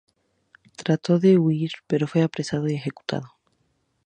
Trató 0.77 1.19
de 1.19 1.37
huir, 1.37 1.73
pero 1.85 2.07
fue 2.07 2.23
apresado 2.23 2.67
y 2.67 2.73
ejecutado. 2.73 3.35